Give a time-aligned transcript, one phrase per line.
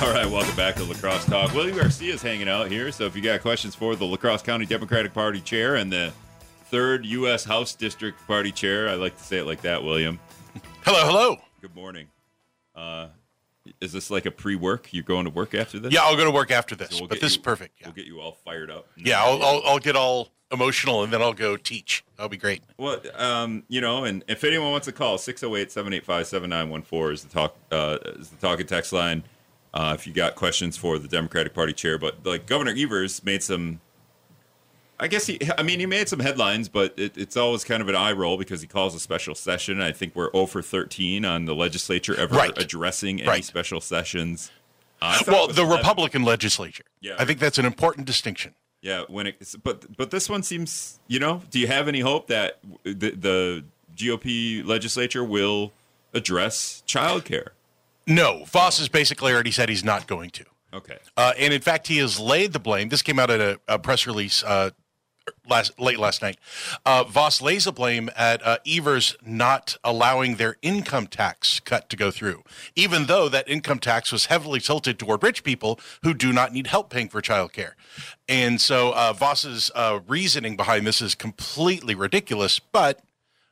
[0.02, 1.52] All right, welcome back to La Crosse Talk.
[1.54, 4.40] William Garcia is hanging out here, so if you got questions for the La Crosse
[4.42, 6.10] County Democratic Party chair and the
[6.66, 7.44] third U.S.
[7.44, 10.18] House District Party chair, I like to say it like that, William.
[10.84, 11.36] Hello, hello.
[11.60, 12.06] Good morning.
[12.74, 13.08] Uh,
[13.82, 14.88] is this like a pre-work?
[14.92, 15.92] You're going to work after this?
[15.92, 17.74] Yeah, I'll go to work after this, So we'll but this you- is perfect.
[17.80, 18.86] Yeah, We'll get you all fired up.
[18.96, 22.04] yeah I'll, I'll, I'll get all emotional and then I'll go teach.
[22.16, 22.62] That'll be great.
[22.78, 27.98] Well, um, you know, and if anyone wants to call, 608-785-7914 is the talk uh,
[28.16, 29.24] is the talk and text line.
[29.72, 33.42] Uh, if you got questions for the Democratic Party chair, but like Governor Evers made
[33.42, 33.80] some,
[34.98, 37.88] I guess he, I mean, he made some headlines, but it, it's always kind of
[37.88, 39.80] an eye roll because he calls a special session.
[39.80, 42.52] I think we're 0 for 13 on the legislature ever Right.
[42.58, 43.44] addressing any Right.
[43.44, 44.50] special sessions.
[45.00, 45.76] Uh, I thought it Well, the 11.
[45.78, 46.84] Republican legislature.
[47.00, 47.14] Yeah.
[47.18, 48.54] I think that's an important distinction.
[48.82, 52.26] Yeah, when it, but but this one seems, you know, do you have any hope
[52.28, 53.64] that the, the
[53.94, 55.72] GOP legislature will
[56.14, 57.48] address childcare?
[58.06, 60.44] No, Vos has basically already said he's not going to.
[60.72, 60.98] Okay.
[61.16, 62.88] Uh, and in fact, he has laid the blame.
[62.88, 64.70] This came out at a, a press release uh,
[65.48, 66.38] last late last night.
[66.86, 71.96] Uh, Vos lays the blame at uh, Evers not allowing their income tax cut to
[71.96, 72.42] go through,
[72.76, 76.68] even though that income tax was heavily tilted toward rich people who do not need
[76.68, 77.72] help paying for childcare.
[78.28, 83.00] And so uh, Vos's uh, reasoning behind this is completely ridiculous, but.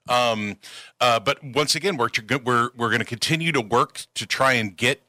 [0.08, 0.56] Um,
[1.00, 2.10] uh, but once again, we're
[2.44, 5.02] we're we're going to continue to work to try and get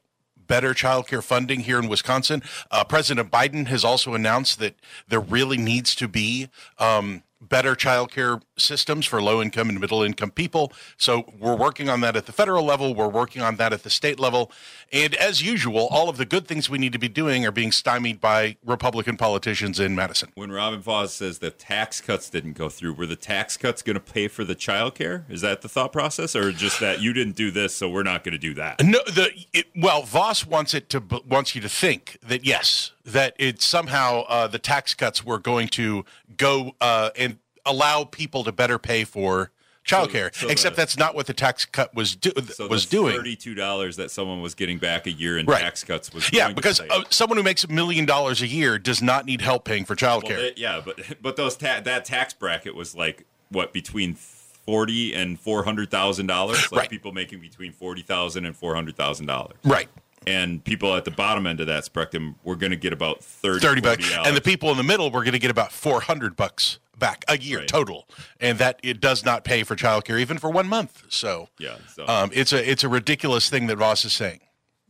[0.50, 2.42] better childcare funding here in Wisconsin.
[2.72, 4.76] Uh, President Biden has also announced that
[5.08, 10.32] there really needs to be um, better childcare systems for low income and middle income
[10.32, 10.74] people.
[10.98, 12.94] So we're working on that at the federal level.
[12.94, 14.52] We're working on that at the state level.
[14.92, 17.72] And as usual, all of the good things we need to be doing are being
[17.72, 20.32] stymied by Republican politicians in Madison.
[20.36, 23.96] When Robin Vos says the tax cuts didn't go through, were the tax cuts going
[23.96, 25.30] to pay for the childcare?
[25.30, 28.24] Is that the thought process, or just that you didn't do this, so we're not
[28.24, 28.84] going to do that?
[28.84, 33.34] No, the it, well, Vos wants it to wants you to think that yes, that
[33.38, 36.06] it somehow uh, the tax cuts were going to
[36.38, 39.52] go uh, and allow people to better pay for
[39.86, 40.34] childcare.
[40.36, 43.16] so Except the- that's not what the tax cut was do, So was doing.
[43.16, 45.62] thirty-two dollars that someone was getting back a year in Right.
[45.62, 49.02] tax cuts was yeah, because uh, someone who makes a million dollars a year does
[49.02, 50.30] not need help paying for childcare.
[50.30, 55.14] Well, they- yeah, but but those ta- that tax bracket was like what between forty
[55.16, 56.72] and four hundred thousand dollars.
[56.72, 56.90] Like Right.
[56.90, 59.58] people making between forty thousand and four hundred thousand dollars.
[59.64, 59.88] right.
[60.30, 63.60] And people at the bottom end of that spectrum were going to get about 30,
[63.66, 64.06] 30 bucks.
[64.10, 67.24] 40 And the people in the middle were going to get about 400 bucks back
[67.28, 67.68] a year Right.
[67.68, 68.08] total.
[68.40, 71.04] And that it does not pay for childcare even for one month.
[71.10, 74.42] So Yeah, so- um, it's a it's a ridiculous thing that Vos is saying.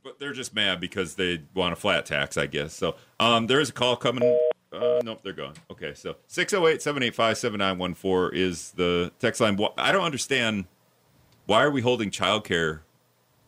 [0.03, 2.73] but they're just mad because they want a flat tax, I guess.
[2.73, 4.23] So um, there is a call coming.
[4.73, 5.53] Uh, nope, they're gone.
[5.71, 9.57] Okay, so 608 785 7914 is the text line.
[9.77, 10.65] I don't understand.
[11.45, 12.79] Why are we holding childcare?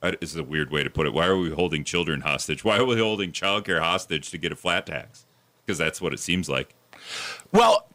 [0.02, 1.14] I- This is a weird way to put it.
[1.14, 2.64] Why are we holding children hostage?
[2.64, 5.26] Why are we holding childcare hostage to get a flat tax?
[5.66, 6.74] Because that's what it seems like.
[7.52, 7.88] Well,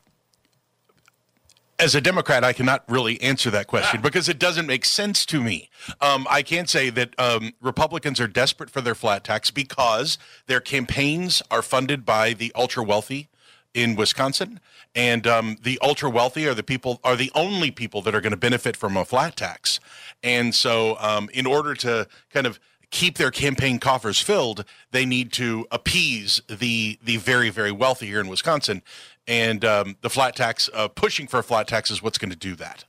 [1.79, 5.43] as a Democrat, I cannot really answer that question because it doesn't make sense to
[5.43, 5.69] me.
[6.01, 10.17] Um, I can say that um, Republicans are desperate for their flat tax because
[10.47, 13.29] their campaigns are funded by the ultra wealthy
[13.77, 14.59] in Wisconsin,
[14.95, 18.33] and um, the ultra wealthy are the people are the only people that are going
[18.33, 19.79] to benefit from a flat tax.
[20.25, 22.59] And so, um, in order to kind of
[22.91, 28.21] keep their campaign coffers filled, they need to appease the the very very wealthy here
[28.21, 28.83] in Wisconsin,
[29.29, 32.37] and um, the flat tax uh, pushing for a flat tax is what's going to
[32.37, 32.85] do that.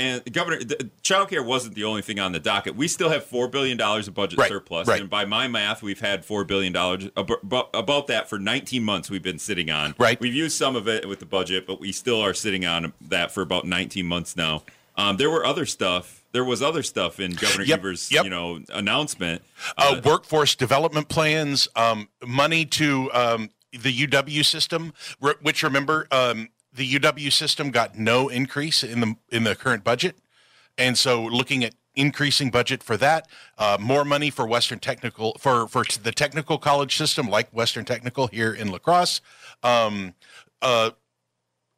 [0.00, 2.74] And Governor, the, childcare wasn't the only thing on the docket.
[2.74, 5.00] We still have four billion dollars of budget Right, surplus, right.
[5.00, 9.10] and by my math, we've had four billion dollars about, about that for 19 months.
[9.10, 9.94] We've been sitting on.
[9.98, 10.18] Right.
[10.18, 13.30] We've used some of it with the budget, but we still are sitting on that
[13.30, 14.62] for about 19 months now.
[14.96, 16.24] Um, there were other stuff.
[16.32, 18.24] There was other stuff in Governor Yep, Evers' yep.
[18.24, 19.42] you know announcement.
[19.76, 24.92] uh, workforce development plans, um, money to um, the UW system,
[25.42, 30.16] which remember um, the UW system got no increase in the in the current budget,
[30.78, 35.66] and so looking at increasing budget for that, uh, more money for Western Technical for
[35.66, 39.20] for the technical college system like Western Technical here in La Crosse,
[39.62, 40.14] um,
[40.62, 40.90] uh,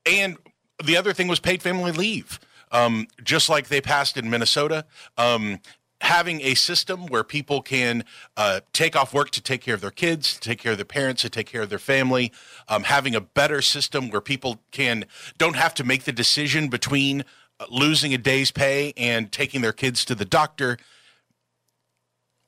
[0.06, 0.36] and
[0.84, 2.40] the other thing was paid family leave,
[2.70, 4.84] um, just like they passed in Minnesota.
[5.16, 5.60] Um,
[6.02, 8.04] having a system where people can
[8.36, 10.84] uh, take off work to take care of their kids, to take care of their
[10.84, 12.32] parents, to take care of their family.
[12.68, 15.04] Um, having a better system where people can
[15.38, 17.24] don't have to make the decision between
[17.60, 20.76] uh, losing a day's pay and taking their kids to the doctor.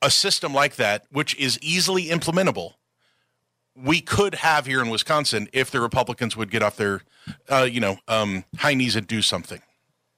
[0.01, 2.73] A system like that, which is easily implementable,
[3.73, 7.03] we could have here in Wisconsin if the Republicans would get off their,
[7.49, 9.61] uh, you know, um, high knees and do something.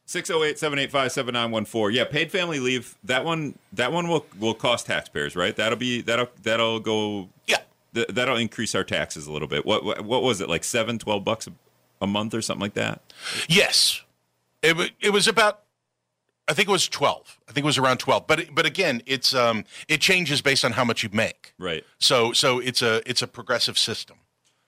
[0.07, 1.93] 608-785-7914.
[1.93, 2.95] Yeah, paid family leave.
[3.03, 5.55] That one that one will will cost taxpayers, right?
[5.55, 7.57] That'll be that'll that'll go Yeah.
[7.93, 9.65] th- that'll increase our taxes a little bit.
[9.65, 10.49] What what, what was it?
[10.49, 11.53] Like 7 12 bucks a,
[12.01, 13.01] a month or something like that?
[13.47, 14.01] Yes,
[14.63, 15.61] it it was about.
[16.49, 17.41] I think it was twelve.
[17.49, 18.25] I think it was around twelve.
[18.25, 21.53] But but again, it's um it changes based on how much you make.
[21.59, 21.83] Right.
[21.99, 24.15] So so it's a it's a progressive system.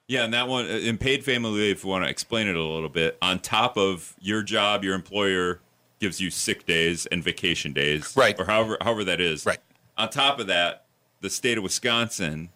[0.10, 2.56] Yeah, and that one uh, in paid family leave, if you want to explain it
[2.56, 5.62] a little bit, on top of your job, your employer
[6.00, 8.38] gives you sick days and vacation days, Right.
[8.40, 9.60] Or however however that is, Right.
[9.98, 10.86] On top of that,
[11.22, 12.50] the state of Wisconsin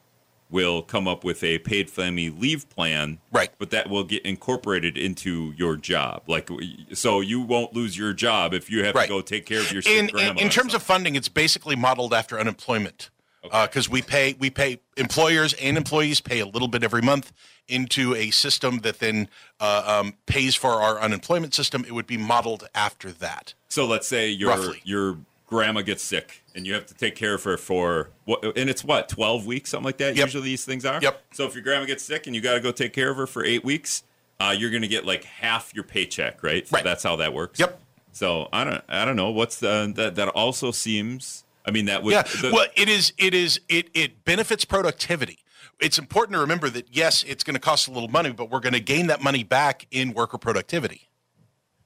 [0.49, 3.51] will come up with a paid family leave plan, Right.
[3.59, 6.49] But that will get incorporated into your job, like
[6.93, 9.03] so you won't lose your job if you have Right.
[9.03, 11.75] to go take care of your sick In, in in terms of funding, it's basically
[11.75, 13.11] modeled after unemployment
[13.43, 17.31] because we pay we pay employers and employees pay a little bit every month
[17.67, 19.27] into a system that then
[19.59, 21.83] uh, um, pays for our unemployment system.
[21.85, 23.53] It would be modeled after that.
[23.69, 24.81] So let's say your Roughly.
[24.83, 25.17] your
[25.47, 28.83] grandma gets sick and you have to take care of her for what and it's
[28.83, 30.25] what 12 weeks something like that Yep.
[30.25, 31.21] usually these things are Yep.
[31.31, 33.27] so if your grandma gets sick and you got to go take care of her
[33.27, 34.01] for 8 weeks
[34.39, 36.83] uh, you're going to get like half your paycheck right Right.
[36.83, 37.79] that's how that works Yep.
[38.13, 42.03] so i don't i don't know what's the that that also seems i mean that
[42.03, 42.23] would Yeah.
[42.23, 43.13] the- well, it is.
[43.17, 43.59] It is.
[43.69, 45.39] It it benefits productivity.
[45.79, 48.59] It's important to remember that yes, it's going to cost a little money, but we're
[48.59, 51.09] going to gain that money back in worker productivity.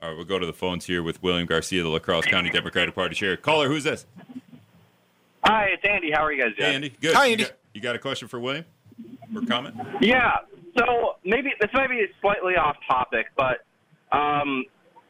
[0.02, 2.50] all right we'll go to the phones here with william garcia the la crosse county
[2.52, 4.06] democratic party chair caller who's this
[5.44, 6.12] Hi, it's Andy.
[6.12, 6.70] How are you guys doing?
[6.70, 7.44] hey andy good Hi, You Andy.
[7.46, 8.66] got- you got a question for william
[9.36, 10.38] or comment Yeah.
[10.78, 13.66] So maybe this might be slightly off topic, but
[14.12, 14.64] um,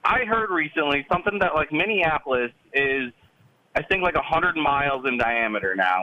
[0.05, 3.11] I heard recently something that like Minneapolis is,
[3.77, 6.01] I think, like hundred miles in diameter now,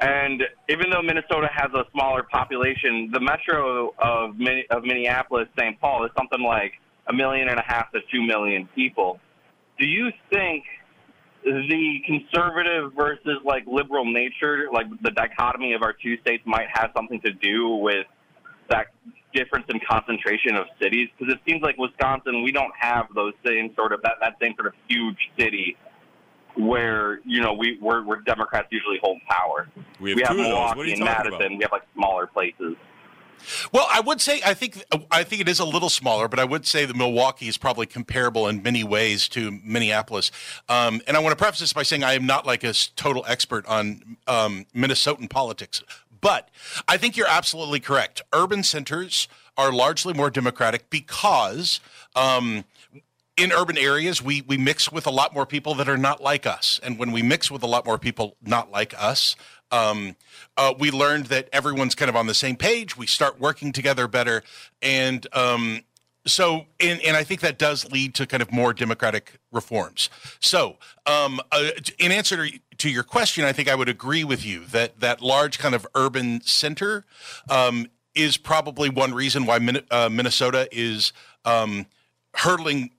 [0.00, 4.34] and even though Minnesota has a smaller population, the metro of
[4.70, 5.80] of Minneapolis, St.
[5.80, 6.72] Paul, is something like
[7.06, 9.20] a million and a half to two million people.
[9.78, 10.64] Do you think
[11.44, 16.90] the conservative versus like liberal nature, like the dichotomy of our two states, might have
[16.96, 18.06] something to do with
[18.70, 18.86] that
[19.32, 21.10] difference in concentration of cities?
[21.16, 24.54] Because it seems like Wisconsin, we don't have those same sort of that, that same
[24.56, 25.76] sort of huge city
[26.56, 29.68] where you know we we're, where Democrats usually hold power.
[30.00, 31.34] we have we have two of those Milwaukee what are you and Madison.
[31.34, 32.76] about We have like smaller places.
[33.72, 36.44] Well, I would say I think I think it is a little smaller, but I
[36.44, 40.30] would say that Milwaukee is probably comparable in many ways to Minneapolis.
[40.68, 43.24] Um, and I want to preface this by saying I am not like a total
[43.28, 45.82] expert on um, Minnesotan politics,
[46.20, 46.48] but
[46.88, 48.22] I think you're absolutely correct.
[48.32, 51.80] Urban centers are largely more democratic because.
[52.16, 52.64] Um,
[53.36, 56.46] in urban areas, we we mix with a lot more people that are not like
[56.46, 59.36] us, and when we mix with a lot more people not like us,
[59.70, 60.16] um,
[60.56, 62.96] uh, we learned that everyone's kind of on the same page.
[62.96, 64.42] We start working together better,
[64.80, 65.80] and um,
[66.26, 70.10] so and, and I think that does lead to kind of more democratic reforms.
[70.40, 70.76] So,
[71.06, 72.46] um, uh, in answer
[72.78, 75.86] to, your question, I think I would agree with you that that large kind of
[75.94, 77.04] urban center
[77.50, 81.12] um, is probably one reason why Min- uh, Minnesota is
[81.44, 81.86] um,
[82.34, 82.90] hurtling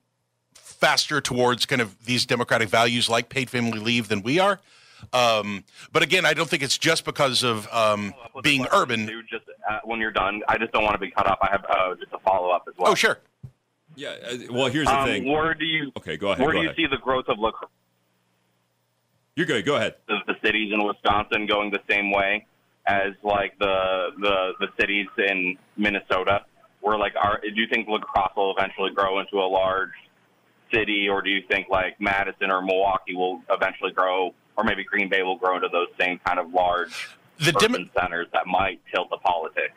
[0.76, 4.60] faster towards kind of these democratic values like paid family leave than we are.
[5.12, 9.06] Um, but again, I don't think it's just because of um, being urban.
[9.06, 11.38] too, just uh, when you're done, I just don't want to be cut off.
[11.42, 12.92] I have uh, just a follow up as well.
[12.92, 13.18] Oh, sure.
[13.94, 16.58] yeah uh, well here's the Um, thing where do you okay go ahead where go
[16.58, 16.76] do you ahead.
[16.76, 17.70] see the growth of la crosse?
[19.36, 22.46] you're good go ahead of the cities in Wisconsin going the same way
[22.86, 26.44] as like the the the cities in Minnesota?
[26.80, 29.90] Where like are do you think la crosse will eventually grow into a large
[30.72, 35.08] city, or do you think like Madison or Milwaukee will eventually grow, or maybe Green
[35.08, 38.80] Bay will grow into those same kind of large The dem- urban centers that might
[38.92, 39.74] tilt the politics?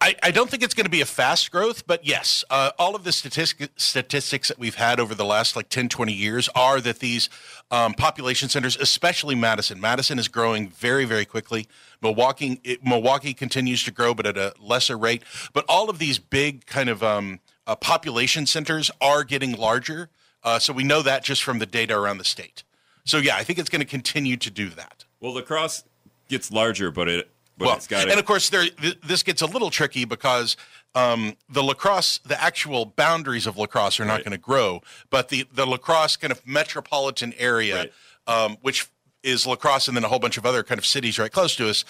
[0.00, 2.94] I, I don't think it's going to be a fast growth, but yes, uh, all
[2.94, 6.80] of the statistic, statistics that we've had over the last like 10, 20 years are
[6.80, 7.28] that these
[7.72, 11.66] um, population centers, especially Madison, Madison is growing very, very quickly.
[12.00, 15.24] Milwaukee, it, Milwaukee continues to grow, but at a lesser rate.
[15.52, 20.08] But all of these big kind of um, uh, population centers are getting larger.
[20.42, 22.64] Uh, so we know that just from the data around the state.
[23.04, 25.04] So yeah, I think it's going to continue to do that.
[25.20, 25.84] well la crosse
[26.28, 29.42] gets larger but it but well, it's got and of course, there th- this gets
[29.42, 30.56] a little tricky because
[30.94, 34.24] um, the la crosse, the actual boundaries of la crosse are not Right.
[34.24, 37.92] going to grow, but the the la crosse kind of metropolitan area, Right.
[38.28, 38.86] um, which
[39.24, 41.56] is la crosse, and then a whole bunch of other kind of cities right close
[41.56, 41.84] to us,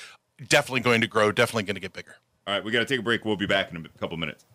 [0.49, 2.17] definitely going to grow, definitely going to get bigger.
[2.47, 3.27] All right, we got to take a break.
[3.27, 4.47] We'll be back in a couple minutes.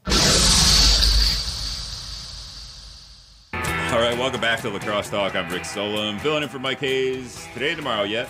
[3.94, 5.36] All right, welcome back to La Crosse Talk.
[5.36, 8.28] I'm Rick Solom, filling in for Mike Hayes today and tomorrow yet.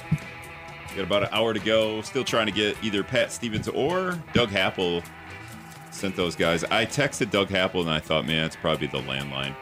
[0.93, 2.01] Got about an hour to go.
[2.01, 5.01] Still trying to get either Pat Stevens or Doug Happel
[5.89, 6.65] sent those guys.
[6.65, 9.55] I texted Doug Happel and I thought, man, it's probably the landline.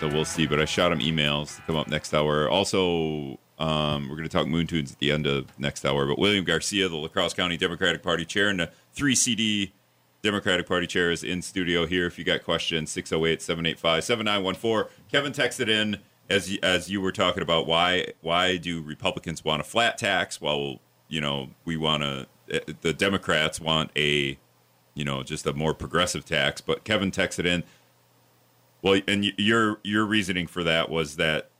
[0.00, 0.44] So we'll see.
[0.44, 2.50] But I shot him emails to come up next hour.
[2.50, 6.04] Also, um, we're going to talk Moon Tunes at the end of next hour.
[6.08, 9.70] But William Garcia, the La Crosse County Democratic Party chair and the 3CD
[10.22, 12.06] Democratic Party chair, is in studio here.
[12.06, 14.90] If you got questions, 608 785 7914.
[15.10, 15.98] Kevin texted in
[16.28, 20.40] as you, as you were talking about why why do Republicans want a flat tax
[20.40, 22.26] while you know we want to
[22.80, 24.38] the Democrats want a
[24.94, 26.60] you know just a more progressive tax.
[26.60, 27.64] But Kevin texted in.
[28.82, 31.50] Well, and your your reasoning for that was that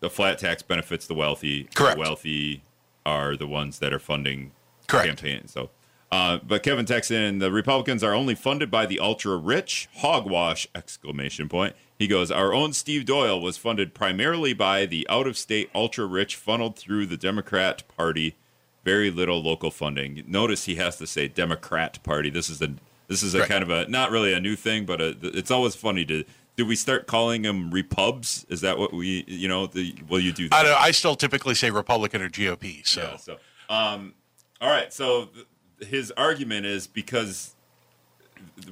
[0.00, 1.64] the flat tax benefits the wealthy.
[1.74, 1.96] Correct.
[1.96, 2.62] The wealthy
[3.04, 4.52] are the ones that are funding
[4.86, 5.06] Correct.
[5.06, 5.52] campaigns.
[5.52, 5.70] So,
[6.12, 9.88] uh, but Kevin texted in, the Republicans are only funded by the ultra rich.
[9.96, 10.66] Hogwash!
[10.74, 11.74] Exclamation point.
[11.98, 16.04] He goes, our own Steve Doyle was funded primarily by the out of state ultra
[16.06, 18.36] rich, funneled through the Democrat Party.
[18.84, 20.22] Very little local funding.
[20.28, 22.30] Notice he has to say Democrat Party.
[22.30, 22.74] This is a
[23.08, 23.48] this is a Right.
[23.48, 26.22] kind of a not really a new thing, but a, it's always funny to.
[26.56, 28.46] Do we start calling them repubs?
[28.48, 29.66] Is that what we you know?
[29.66, 30.54] The, will you do that?
[30.54, 30.80] I don't.
[30.80, 32.86] I still typically say Republican or GOP.
[32.86, 33.36] So Yeah, so,
[33.68, 34.14] um,
[34.60, 34.92] all right.
[34.92, 35.30] So
[35.80, 37.54] his argument is because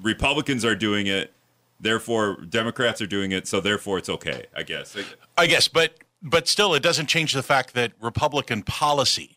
[0.00, 1.32] Republicans are doing it,
[1.80, 4.46] therefore Democrats are doing it, so therefore it's okay.
[4.56, 4.96] I guess.
[5.36, 9.36] I guess, but but still, it doesn't change the fact that Republican policy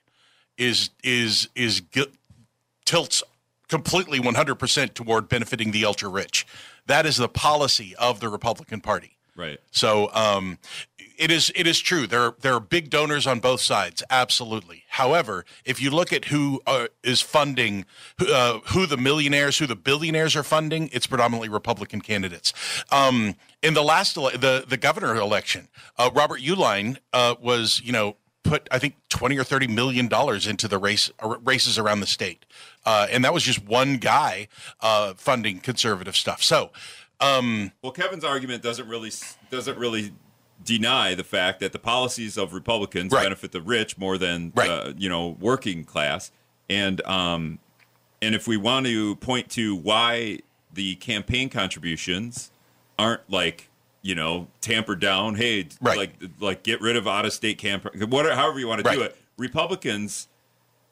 [0.57, 1.81] is is is
[2.85, 3.23] tilts
[3.67, 6.47] completely 100% toward benefiting the ultra rich.
[6.85, 9.17] That is the policy of the Republican Party.
[9.35, 9.59] Right.
[9.71, 10.57] So um,
[11.17, 12.07] it is it is true.
[12.07, 14.83] There are, there are big donors on both sides, absolutely.
[14.89, 17.85] However, if you look at who uh, is funding,
[18.19, 22.53] who, uh, who the millionaires, who the billionaires are funding, it's predominantly Republican candidates.
[22.91, 27.91] Um, in the last ele- the the governor election, uh, Robert Uihlein uh, was you
[27.91, 31.99] know put I think twenty or thirty million dollars into the race uh, races around
[31.99, 32.45] the state,
[32.85, 34.47] uh, and that was just one guy
[35.15, 36.43] funding conservative stuff.
[36.43, 36.71] So.
[37.19, 39.11] Um, Well, Kevin's argument doesn't really
[39.49, 40.13] doesn't really
[40.63, 43.23] deny the fact that the policies of Republicans Right.
[43.23, 44.67] benefit the rich more than Right.
[44.67, 46.31] the you know working class,
[46.69, 47.59] and um,
[48.21, 50.39] and if we want to point to why
[50.73, 52.51] the campaign contributions
[52.99, 53.69] aren't like
[54.01, 55.97] you know tampered down, hey, Right.
[55.97, 59.01] like like get rid of out of state campaign, whatever, however you want to do
[59.01, 59.15] it.
[59.37, 60.27] Republicans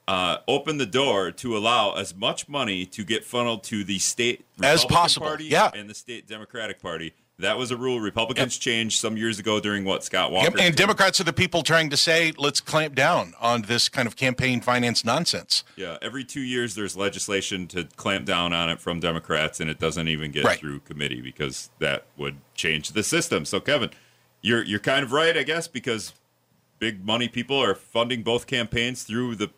[0.07, 4.45] uh, open the door to allow as much money to get funneled to the state
[4.61, 5.71] As possible, Party yeah.
[5.73, 7.13] and the state Democratic Party.
[7.39, 10.51] That was a rule Republicans changed some years ago during what Scott Walker.
[10.57, 14.07] Yep, and Democrats are the people trying to say, let's clamp down on this kind
[14.07, 15.65] of campaign finance nonsense.
[15.75, 19.79] yeah, every two years there's legislation to clamp down on it from Democrats, and it
[19.79, 20.57] doesn't even get Right.
[20.57, 23.43] through committee because that would change the system.
[23.43, 23.89] So, Kevin,
[24.41, 26.13] you're you're kind of right, I guess, because
[26.79, 29.49] big money people are funding both campaigns through the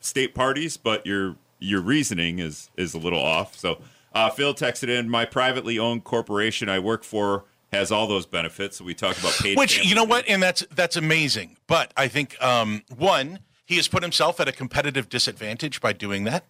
[0.00, 3.58] state parties, but your your reasoning is is a little off.
[3.58, 3.78] So
[4.16, 8.78] uh, Phil texted in, my privately owned corporation I work for has all those benefits.
[8.78, 9.58] So we talk about paid.
[9.58, 10.10] Which you know leave.
[10.10, 11.58] what, and that's that's amazing.
[11.66, 16.24] But I think um, one, he has put himself at a competitive disadvantage by doing
[16.24, 16.44] that,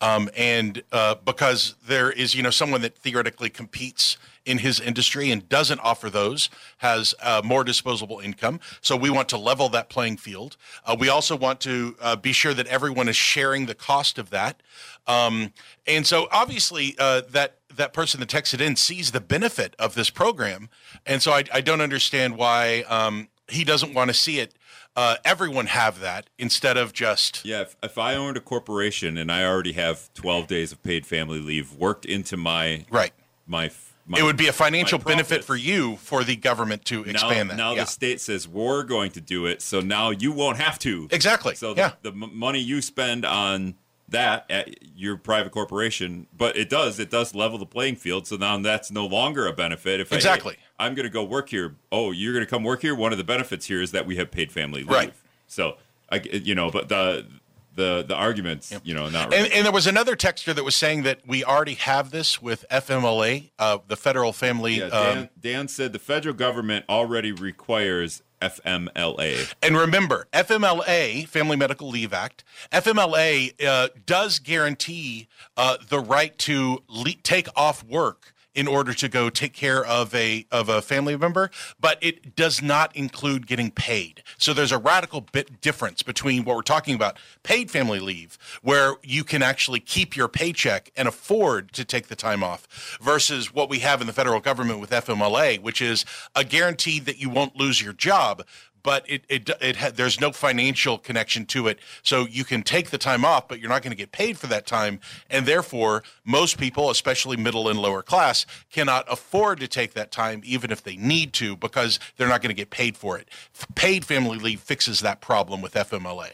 [0.00, 5.30] um, and uh, because there is you know someone that theoretically competes in his industry
[5.30, 8.60] and doesn't offer those has uh, more disposable income.
[8.80, 10.56] So we want to level that playing field.
[10.84, 14.30] Uh, we also want to uh, be sure that everyone is sharing the cost of
[14.30, 14.62] that.
[15.06, 15.52] Um,
[15.86, 20.10] and so obviously uh, that that person that texted in sees the benefit of this
[20.10, 20.68] program,
[21.04, 24.54] and so I, I don't understand why um, he doesn't want to see it.
[24.96, 29.30] Uh, everyone have that instead of just Yeah, if, if I owned a corporation and
[29.30, 33.12] I already have 12 days of paid family leave worked into my right.
[33.44, 33.72] my,
[34.06, 37.50] my It would be a financial benefit for you for the government to now, expand
[37.50, 37.56] that.
[37.56, 37.82] Now yeah.
[37.82, 41.08] the state says we're going to do it, so now you won't have to.
[41.10, 41.56] Exactly.
[41.56, 41.94] So yeah.
[42.02, 43.74] the, the m- money you spend on
[44.08, 48.26] that at your private corporation, but it does it does level the playing field.
[48.26, 50.00] So now that's no longer a benefit.
[50.00, 50.56] If Exactly.
[50.78, 51.76] I, am going to go work here.
[51.90, 52.94] Oh, you're going to come work here.
[52.94, 54.90] One of the benefits here is that we have paid family leave.
[54.90, 55.14] Right.
[55.46, 55.76] So
[56.10, 57.26] I you know, but the
[57.74, 61.02] the the arguments you know not And, and there was another texter that was saying
[61.02, 64.78] that we already have this with FMLA, uh, the Federal Family.
[64.78, 69.54] Yeah, Dan, um, Dan said the federal government already requires FMLA.
[69.62, 76.82] and remember, FMLA, Family Medical Leave Act, FMLA uh, does guarantee uh, the right to
[76.88, 81.16] le- take off work in order to go take care of a of a family
[81.16, 84.22] member, but it does not include getting paid.
[84.38, 88.94] So there's a radical bit difference between what we're talking about, paid family leave, where
[89.02, 93.68] you can actually keep your paycheck and afford to take the time off, versus what
[93.68, 97.56] we have in the federal government with FMLA, which is a guarantee that you won't
[97.56, 98.44] lose your job,
[98.84, 101.80] but it it, it ha- there's no financial connection to it.
[102.04, 104.46] So you can take the time off, but you're not going to get paid for
[104.46, 109.94] that time, and therefore most people, especially middle and lower class, cannot afford to take
[109.94, 113.18] that time even if they need to because they're not going to get paid for
[113.18, 113.28] it.
[113.54, 116.30] F- Paid family leave fixes that problem with FMLA.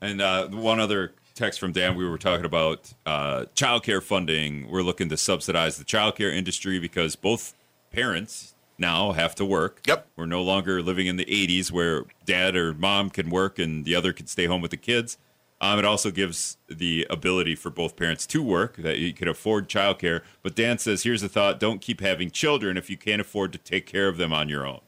[0.00, 4.70] And uh, one other text from Dan, we were talking about uh, childcare funding.
[4.70, 7.54] We're looking to subsidize the childcare industry because both
[7.92, 9.80] parents now have to work.
[9.86, 10.08] Yep.
[10.16, 13.94] We're no longer living in the 80s where dad or mom can work and the
[13.94, 15.18] other can stay home with the kids.
[15.60, 19.68] Um, it also gives the ability for both parents to work, that you can afford
[19.68, 20.22] childcare.
[20.42, 23.58] But Dan says, here's a thought don't keep having children if you can't afford to
[23.58, 24.80] take care of them on your own.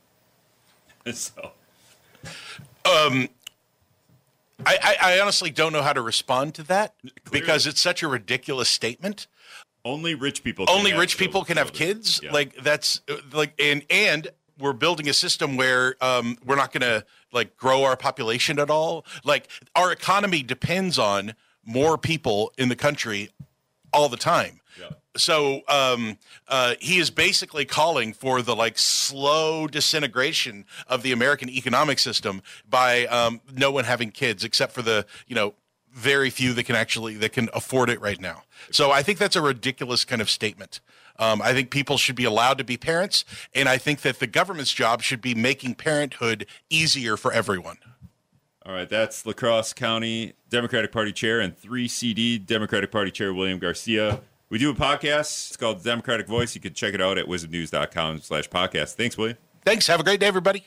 [1.12, 1.52] so.
[4.64, 6.94] I, I, I honestly don't know how to respond to that
[7.30, 9.26] because it's such a ridiculous statement.
[9.84, 10.66] Only rich people.
[10.66, 12.32] Can only have rich people can have kids Yeah.
[12.32, 16.82] like that's uh, like and and we're building a system where um, we're not going
[16.82, 21.32] to like grow our population at all like our economy depends on
[21.64, 23.30] more people in the country
[23.92, 24.90] all the time Yeah.
[25.16, 26.18] so um,
[26.48, 32.42] uh, he is basically calling for the like slow disintegration of the American economic system
[32.68, 35.54] by um, no one having kids except for the you know
[35.92, 38.42] very few that can actually that can afford it right now.
[38.70, 40.80] So I think that's a ridiculous kind of statement.
[41.18, 44.26] Um, I think people should be allowed to be parents, and I think that the
[44.26, 47.76] government's job should be making parenthood easier for everyone.
[48.64, 53.58] All right, that's La Crosse County Democratic Party Chair and 3CD Democratic Party Chair William
[53.58, 54.20] Garcia.
[54.48, 55.48] We do a podcast.
[55.48, 56.54] It's called Democratic Voice.
[56.54, 58.94] You can check it out at wizmnews.com slash podcast.
[58.94, 59.38] Thanks, William.
[59.64, 59.86] Thanks.
[59.86, 60.66] Have a great day, everybody.